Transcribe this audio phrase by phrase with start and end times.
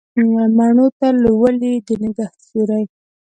[0.57, 2.83] مڼو ته لولي د نګهت سیوري